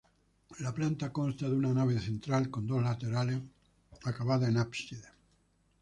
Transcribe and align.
La 0.67 0.71
planta 0.77 1.09
consta 1.17 1.51
de 1.51 1.55
una 1.57 1.73
nave 1.75 1.99
central 1.99 2.49
con 2.49 2.65
dos 2.65 2.81
laterales, 2.81 3.39
acabada 4.03 4.49
en 4.49 4.57
ábside. 4.57 5.07